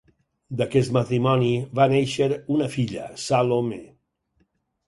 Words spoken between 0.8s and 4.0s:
matrimoni va néixer una filla, Salome.